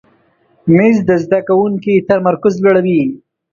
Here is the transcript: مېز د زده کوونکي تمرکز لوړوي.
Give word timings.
مېز 0.75 0.97
د 1.07 1.09
زده 1.23 1.39
کوونکي 1.47 1.93
تمرکز 2.09 2.53
لوړوي. 2.63 3.03